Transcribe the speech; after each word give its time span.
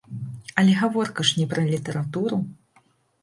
Але 0.59 0.71
гаворка 0.79 1.25
ж 1.29 1.35
не 1.39 1.45
пра 1.51 1.61
літаратуру. 1.73 2.39